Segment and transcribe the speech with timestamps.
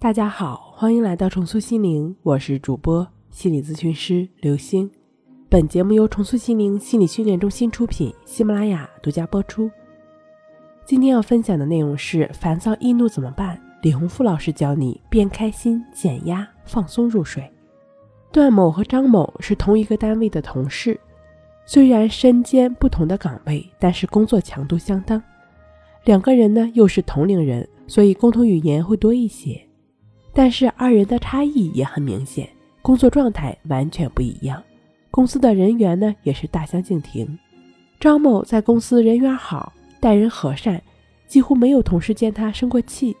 [0.00, 4.88] 大家好，欢迎来到重塑心灵，我是主播心理咨询师刘星。
[5.48, 9.68] 本节目由重塑心灵心理训练中心出品，喜马拉雅独家播出。
[10.84, 13.60] 今天要分享的内容是：烦躁易怒怎么办？
[13.82, 17.42] 李洪富老师教你变开心、减压、放松入睡。
[18.30, 20.98] 段某和张某是同一个单位的同事，
[21.66, 25.20] 虽然身兼不同的岗位，但是工作强度相当。
[26.04, 29.60] 两个人呢又是同龄人，所以共同语言会多一些。
[30.38, 32.48] 但是二人的差异也很明显，
[32.80, 34.62] 工作状态完全不一样。
[35.10, 37.36] 公司的人员呢也是大相径庭。
[37.98, 40.80] 张某在公司人缘好，待人和善，
[41.26, 43.16] 几乎没有同事见他生过气，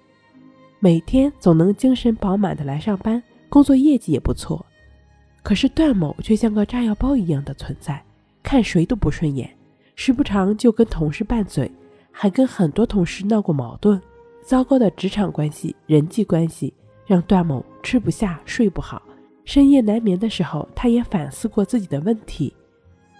[0.78, 4.64] 每天总能精神饱满的来上班，工作业绩也不错。
[5.42, 8.00] 可是段某却像个炸药包一样的存在，
[8.44, 9.50] 看谁都不顺眼，
[9.96, 11.68] 时不常就跟同事拌嘴，
[12.12, 14.00] 还跟很多同事闹过矛盾。
[14.44, 16.72] 糟糕的职场关系、人际关系。
[17.08, 19.00] 让段某吃不下、睡不好，
[19.46, 22.54] 深夜难眠的时候，他也反思过自己的问题，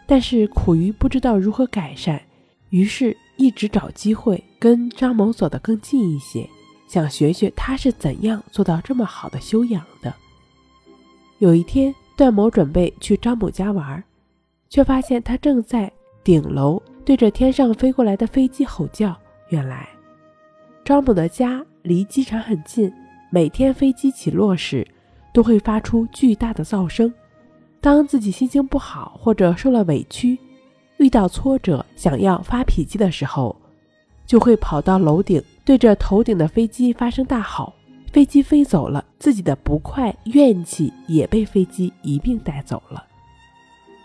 [0.06, 2.20] 但是苦于不知道如何改善，
[2.68, 6.46] 于是一直找机会跟张某走得更近一些，
[6.86, 10.14] 想学学他是怎样做到这么好的修养的。
[11.38, 14.04] 有一天，段某准备去张某家玩，
[14.68, 15.90] 却发现他正在
[16.22, 19.16] 顶楼对着天上飞过来的飞机吼叫。
[19.48, 19.88] 原来，
[20.84, 22.92] 张某的家离机场很近。
[23.30, 24.86] 每天飞机起落时，
[25.32, 27.12] 都会发出巨大的噪声。
[27.80, 30.38] 当自己心情不好或者受了委屈，
[30.96, 33.54] 遇到挫折想要发脾气的时候，
[34.26, 37.72] 就会跑到楼顶，对着头顶的飞机发声大吼。
[38.10, 43.04] 飞机飞走了，自己的不快怨气也被飞机一并带走了。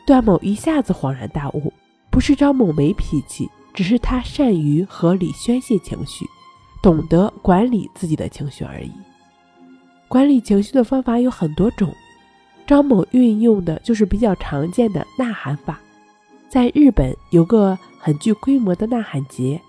[0.05, 1.71] 段某一下子恍然大悟，
[2.09, 6.25] 不是张某没脾气，只是他善于合理宣泄情绪，
[6.81, 8.91] 懂得管理自己的情绪而已。
[10.13, 11.91] 管理情绪的方法有很多种，
[12.67, 15.79] 张某运用的就是比较常见的呐喊法。
[16.47, 19.59] 在日本有个很具规模的呐喊节，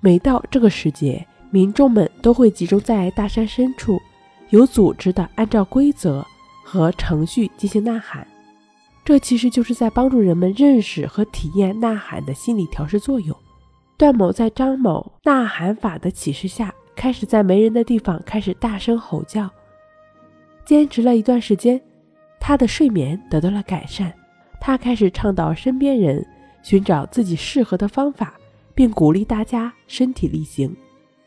[0.00, 3.98] 每到这个时节，民众们都会集中在大山深处，
[4.50, 6.22] 有组织的按照规则
[6.62, 8.28] 和程序进行呐喊。
[9.02, 13.34] 这其实就是在帮助人们认识和体验呐喊的心理调试作用。
[13.96, 19.50] 段某在张某呐喊法的启示下，开始在没人的地方开始大声吼叫。
[20.66, 21.80] 坚持了一段时间，
[22.40, 24.12] 他的睡眠得到了改善。
[24.60, 26.26] 他开始倡导身边人
[26.62, 28.34] 寻找自己适合的方法，
[28.74, 30.74] 并鼓励大家身体力行。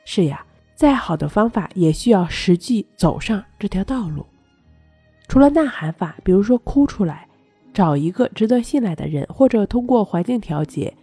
[0.04, 0.46] 是呀，
[0.76, 4.26] 再好的方法也需要实际走上这条道路。
[5.30, 7.26] 除了呐喊法，比如说哭出来，
[7.74, 10.94] 找一个值得信赖的人，或者通过环境调节，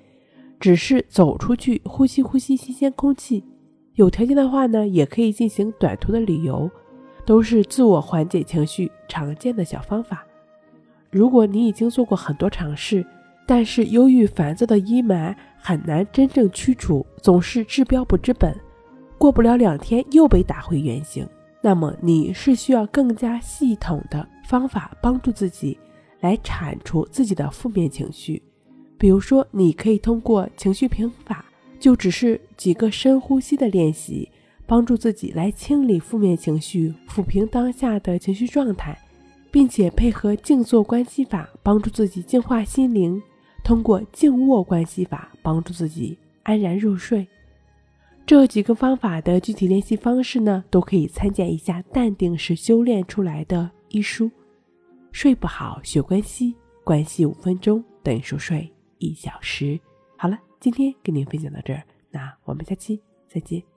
[0.60, 3.42] 只是走出去呼吸呼吸新鲜空气。
[3.94, 6.70] 有条件的话呢，也可以进行短途的旅游。
[7.26, 10.24] 都是自我缓解情绪常见的小方法。
[11.10, 13.04] 如果你已经做过很多尝试，
[13.44, 18.56] 但是忧郁烦躁的阴霾很难真正驱除，总是治标不治本，
[19.18, 21.28] 过不了两天又被打回原形，
[21.60, 25.78] 那么你是需要更加系统的方法帮助自己
[26.20, 28.42] 来铲除自己的负面情绪。
[28.98, 31.44] 比如说，你可以通过情绪平衡法，
[31.78, 34.30] 就只是几个深呼吸的练习。
[34.66, 38.98] 帮助自己来清理负面情绪，抚平当下的情绪状态，
[39.50, 43.22] 并且配合静坐关系法，帮助自己净化心灵。
[43.62, 47.26] 通过静卧关系法，帮助自己安然入睡。
[48.24, 54.30] 这几个方法的具体练习方式呢，都可以参见一下《淡定是修炼出来的》一书。
[55.12, 56.54] 睡不好学关系，
[56.84, 59.78] 关系五分钟等于熟睡一小时。
[60.16, 63.75] 好了，今天跟您分享到这儿，那我们下期再见。